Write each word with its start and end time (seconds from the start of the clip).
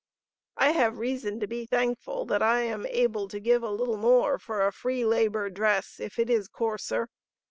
I 0.57 0.71
have 0.71 0.97
reason 0.97 1.39
to 1.41 1.45
be 1.47 1.67
thankful 1.67 2.25
that 2.25 2.41
I 2.41 2.61
am 2.61 2.87
able 2.87 3.27
to 3.27 3.39
give 3.39 3.61
a 3.61 3.69
little 3.69 3.97
more 3.97 4.39
for 4.39 4.65
a 4.65 4.71
Free 4.73 5.05
Labor 5.05 5.47
dress, 5.51 5.99
if 5.99 6.17
it 6.17 6.27
is 6.27 6.47
coarser. 6.47 7.07